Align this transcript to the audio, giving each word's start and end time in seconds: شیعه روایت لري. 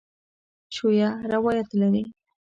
شیعه 0.75 1.09
روایت 1.33 1.69
لري. 1.81 2.03